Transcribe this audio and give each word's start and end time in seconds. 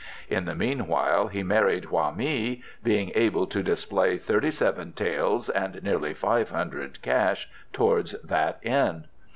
In 0.31 0.45
the 0.45 0.55
meanwhile 0.55 1.27
he 1.27 1.43
married 1.43 1.85
Hoa 1.85 2.11
mi, 2.11 2.63
being 2.83 3.11
able 3.13 3.45
to 3.45 3.61
display 3.61 4.17
thirty 4.17 4.49
seven 4.49 4.93
taels 4.93 5.47
and 5.47 5.83
nearly 5.83 6.15
five 6.15 6.49
hundred 6.49 7.03
cash 7.03 7.47
towards 7.71 8.13
that 8.23 8.57
end. 8.63 9.05